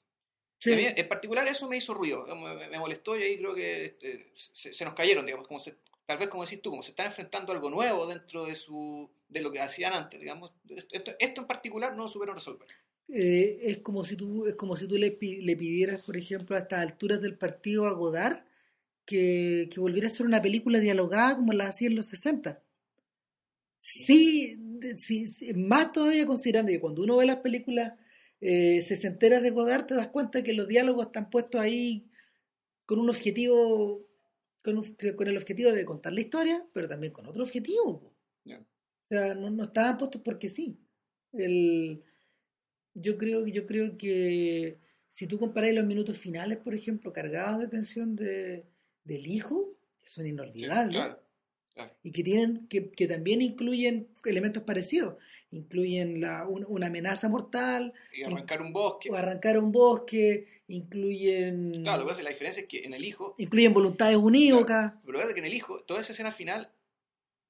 [0.66, 4.96] en particular eso me hizo ruido, me, molestó y ahí creo que este, se, nos
[4.96, 7.70] cayeron, digamos, como se, tal vez como decís tú, como se están enfrentando a algo
[7.70, 10.52] nuevo dentro de su de lo que hacían antes, digamos.
[10.92, 12.68] Esto, esto en particular no lo supieron resolver.
[13.08, 16.60] Eh, es como si tú, es como si tú le, le pidieras, por ejemplo, a
[16.60, 18.44] estas alturas del partido a Godard
[19.10, 22.62] que, volviera a ser una película dialogada como la hacía en los 60.
[23.82, 24.56] Sí,
[24.98, 27.94] sí, más todavía considerando que cuando uno ve las películas
[28.40, 32.08] eh, se entera de Godard, te das cuenta que los diálogos están puestos ahí
[32.86, 34.06] con un objetivo,
[34.62, 34.84] con,
[35.16, 38.14] con el objetivo de contar la historia, pero también con otro objetivo.
[38.46, 40.78] O sea, no, no, estaban puestos porque sí.
[41.34, 42.04] El,
[42.94, 44.78] yo creo, yo creo que
[45.10, 48.69] si tú comparas los minutos finales, por ejemplo, cargados de tensión de,
[49.10, 51.18] del hijo, que son inolvidables.
[52.04, 55.16] Y que, tienen, que, que, también incluyen elementos parecidos.
[55.52, 57.94] Incluyen la, una amenaza mortal.
[58.14, 59.10] Y arrancar un bosque.
[59.10, 60.46] O arrancar un bosque.
[60.68, 61.84] Incluyen.
[61.84, 63.34] Claro, lo que pasa, la diferencia es que en el hijo.
[63.38, 64.98] Incluyen voluntades unívocas.
[65.06, 66.70] pero lo que pasa es que en el hijo, toda esa escena final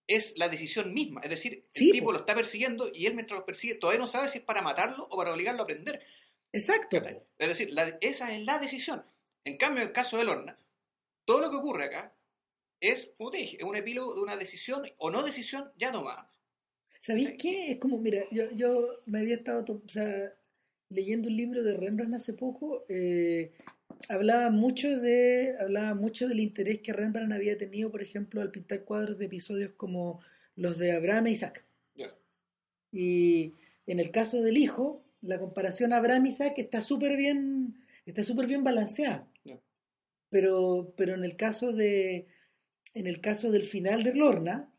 [0.10, 1.22] es la decisión misma.
[1.24, 4.28] Es decir, el tipo lo está persiguiendo y él mientras lo persigue todavía no sabe
[4.28, 6.02] si es para matarlo o para obligarlo a aprender.
[6.52, 6.98] Exacto.
[7.38, 7.70] Es decir,
[8.02, 9.04] esa es la decisión.
[9.46, 10.58] En cambio, en el caso de Lorna,
[11.30, 12.12] todo lo que ocurre acá
[12.80, 16.34] es, como te dije, es un epílogo de una decisión o no decisión ya tomada.
[17.02, 17.72] ¿Sabéis qué?
[17.72, 20.34] Es como, mira, yo, yo me había estado o sea,
[20.90, 23.52] leyendo un libro de Rembrandt hace poco, eh,
[24.08, 28.84] hablaba mucho de hablaba mucho del interés que Rembrandt había tenido, por ejemplo, al pintar
[28.84, 30.22] cuadros de episodios como
[30.56, 31.64] los de Abraham e Isaac.
[32.92, 33.54] Y
[33.86, 38.48] en el caso del hijo, la comparación Abraham e Isaac está súper bien, está súper
[38.48, 39.30] bien balanceada.
[40.30, 42.28] Pero, pero en el caso de
[42.94, 44.74] en el caso del final de Lorna,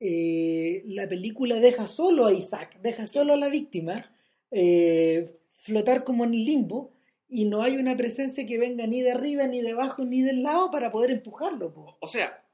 [0.00, 4.14] eh, la película deja solo a Isaac, deja solo a la víctima
[4.50, 6.92] eh, flotar como en el limbo
[7.28, 10.42] y no hay una presencia que venga ni de arriba, ni de abajo, ni del
[10.42, 11.96] lado para poder empujarlo.
[12.00, 12.44] O sea,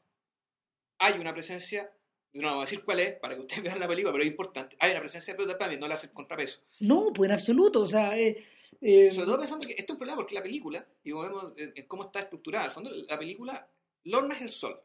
[0.99, 1.91] hay una presencia,
[2.33, 4.77] no vamos a decir cuál es para que ustedes vean la película, pero es importante.
[4.81, 6.61] Hay una presencia de para mí, no le hace contrapeso.
[6.81, 8.45] No, pues en absoluto, o sea, eh,
[8.81, 11.53] eh, Sobre todo pensando que esto es un problema porque la película, y vemos
[11.87, 13.69] cómo está estructurada, al fondo la película,
[14.05, 14.81] Lorna es el sol.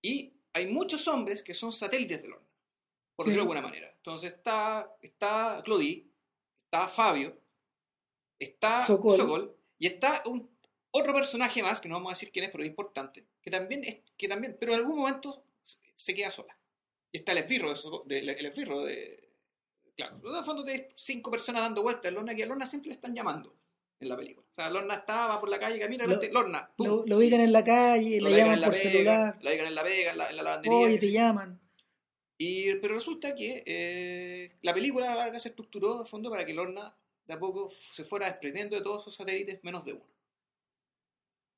[0.00, 2.46] Y hay muchos hombres que son satélites de Lorna,
[3.16, 3.92] por decirlo de alguna manera.
[3.96, 6.06] Entonces está, está Claudie,
[6.64, 7.36] está Fabio,
[8.38, 10.48] está Sokol, y está un,
[10.92, 13.82] otro personaje más, que no vamos a decir quién es, pero es importante, que también,
[13.84, 15.42] es, que también pero en algún momento
[15.98, 16.56] se queda sola.
[17.12, 19.28] Y está el esbirro, de, el esbirro de,
[19.96, 22.94] Claro, en el fondo tenés cinco personas dando vueltas Lorna que a Lorna siempre le
[22.94, 23.56] están llamando
[23.98, 24.46] en la película.
[24.48, 27.64] O sea, Lorna estaba por la calle, camina, Lo- Lorna, Lo, lo ubican en la
[27.64, 29.38] calle, lo ubican llaman la por Vega, celular.
[29.40, 30.78] La ubican en la Vega, en la, en la lavandería.
[30.78, 31.60] Oye, te llaman.
[32.38, 36.94] Y, pero resulta que eh, la película Vargas se estructuró de fondo para que Lorna
[37.26, 40.06] de a poco se fuera desprendiendo de todos sus satélites menos de uno.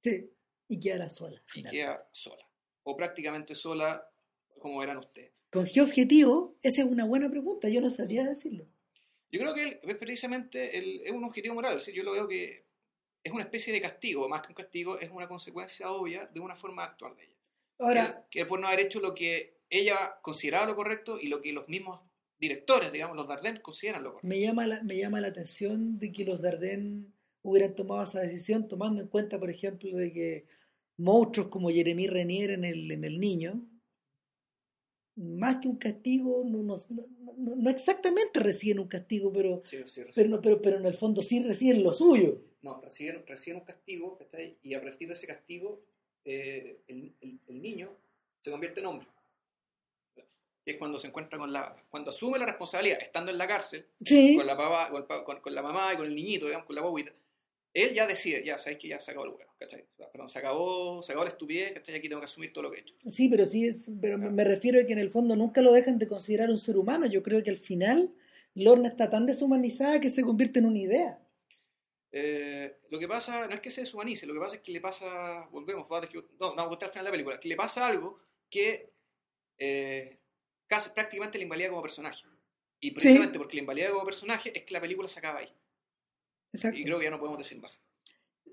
[0.02, 0.30] Sí.
[0.68, 1.42] Y queda sola.
[1.54, 2.48] Y queda sola.
[2.84, 4.09] O prácticamente sola,
[4.58, 5.32] como verán ustedes.
[5.50, 6.56] ¿Con qué objetivo?
[6.62, 8.66] Esa es una buena pregunta, yo no sabría decirlo.
[9.32, 11.74] Yo creo que él, es precisamente el- es un objetivo moral.
[11.74, 12.64] decir, yo lo veo que
[13.22, 16.56] es una especie de castigo, más que un castigo, es una consecuencia obvia de una
[16.56, 17.36] forma de actuar de ella.
[17.78, 21.40] Ahora, que, que por no haber hecho lo que ella consideraba lo correcto y lo
[21.40, 22.00] que los mismos
[22.38, 24.28] directores, digamos, los Darden, consideran lo correcto.
[24.28, 27.06] me llama la, me llama la atención de que los Dardenne
[27.42, 30.46] hubieran tomado esa decisión tomando en cuenta, por ejemplo, de que
[30.96, 33.66] monstruos como Jeremy Renier en el, en el niño,
[35.16, 40.02] más que un castigo, no, no, no- no- exactamente reciben un castigo, pero, Sí, sí,
[40.14, 42.42] pero, no- pero, pero en el fondo sí reciben lo suyo.
[42.62, 44.56] No, reciben, reciben un castigo, ¿cachai?
[44.62, 45.82] y a partir de ese castigo,
[46.24, 47.96] eh, el, el- el niño
[48.42, 49.06] se convierte en hombre.
[50.66, 51.74] Y es cuando se encuentra con la.
[51.88, 55.54] cuando asume la responsabilidad, estando en la cárcel, Sí, con la, papá, con, con- con
[55.54, 57.12] la mamá y con el niñito, digamos, con la bobita,
[57.72, 59.86] él ya decide, ya sabes que ya se acabó el huevo, ¿cachai?
[59.96, 61.96] Perdón, se acabó, se acabó la estupidez, ¿cachai?
[61.96, 62.94] Aquí tengo que asumir todo lo que he hecho.
[63.10, 65.72] sí, pero sí, es, pero me, me refiero a que en el fondo nunca lo
[65.72, 67.06] dejan de considerar un ser humano.
[67.06, 68.12] Yo creo que al final
[68.54, 71.18] Lorna está tan deshumanizada que se convierte en una idea.
[72.12, 74.80] Eh, lo que pasa, no es que se deshumanice, lo que pasa es que le
[74.80, 75.88] pasa, volvemos,
[76.40, 78.92] no, no, a contar al final de la película, que le pasa algo que
[79.58, 80.18] eh,
[80.66, 82.26] casi prácticamente le invalida como personaje.
[82.80, 85.52] Y precisamente porque le invalida como personaje es que la película se acaba ahí.
[86.52, 86.78] Exacto.
[86.78, 87.82] Y creo que ya no podemos decir más.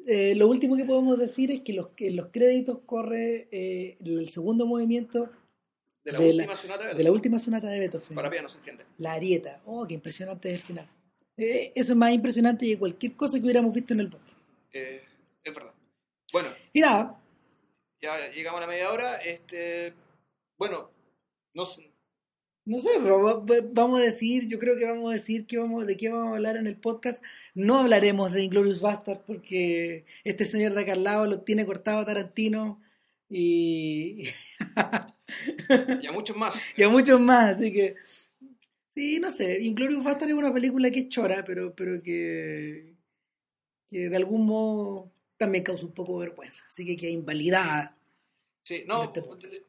[0.06, 4.30] Eh, lo último que podemos decir es que, los, que los créditos corre eh, el
[4.30, 5.30] segundo movimiento
[6.06, 8.48] De la De la- última sonata de de la última sonata de Beethoven, Para piano
[8.48, 8.86] se entiende.
[9.00, 9.62] la arieta.
[9.66, 10.90] Oh, qué impresionante es el final.
[11.36, 14.32] Eh, eso es más impresionante que cualquier cosa que hubiéramos visto en el bosque.
[14.74, 15.04] Eh,
[15.44, 15.74] es verdad.
[16.32, 17.20] Bueno, Y nada,
[18.02, 19.18] ya llegamos a la media hora.
[19.18, 19.94] Este,
[20.58, 20.90] bueno,
[21.54, 21.82] no, s-
[22.68, 25.88] no sé, va- va- vamos a decir, yo creo que vamos a decir que vamos,
[25.88, 27.24] de qué vamos a hablar en el podcast.
[27.56, 32.00] No hablaremos de Inglorious Bastards porque este señor de acá al lado lo tiene cortado
[32.00, 32.82] a Tarantino
[33.30, 34.24] y,
[36.02, 36.56] y a muchos más.
[36.76, 37.96] y a muchos más, así que
[38.96, 42.96] sí, no sé, Inglorious Bastards es una película que es chora, pero, pero que,
[43.90, 47.96] que de algún modo también causa un poco de vergüenza, así que queda invalidada.
[48.64, 49.24] Sí, no, Este-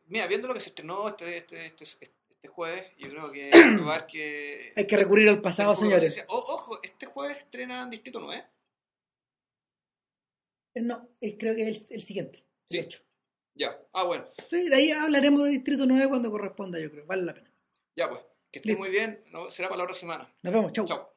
[0.09, 2.11] mira, viendo lo que se estrenó este, este, este, este
[2.47, 3.51] jueves, yo creo que
[3.85, 4.73] va a haber que...
[4.77, 6.25] Hay que recurrir al pasado, señores.
[6.29, 8.45] O- ojo, este jueves estrenan Distrito 9.
[10.77, 12.79] Eh, No, eh, creo que es el, el siguiente, Sí.
[12.79, 13.03] 8.
[13.55, 17.05] Ya, ah, bueno, Sí, de ahí hablaremos de Distrito 9 cuando corresponda, yo creo.
[17.07, 17.53] Vale la pena.
[17.97, 18.21] ya pues.
[18.53, 20.33] Que esté muy bien, no, será para la otra semana.
[20.43, 20.87] Nos vemos, chau.
[20.87, 21.13] Chao.